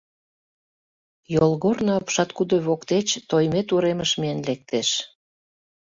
Йолгорно 1.33 1.91
апшаткудо 1.99 2.55
воктеч 2.67 3.07
Тоймет 3.29 3.67
уремыш 3.75 4.11
миен 4.19 4.39
лектеш. 4.47 4.89